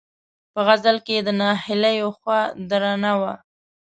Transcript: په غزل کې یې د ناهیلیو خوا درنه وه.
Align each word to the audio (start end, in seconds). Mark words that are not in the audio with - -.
په 0.53 0.59
غزل 0.67 0.97
کې 1.05 1.13
یې 1.17 1.21
د 1.27 1.29
ناهیلیو 1.39 2.09
خوا 2.17 2.39
درنه 2.69 3.11
وه. 3.19 3.33